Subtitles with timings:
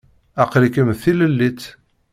[0.43, 1.63] Aql-ikem d tilellit?